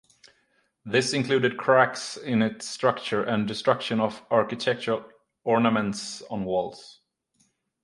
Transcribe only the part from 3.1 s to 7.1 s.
and destruction of architectural ornaments on walls.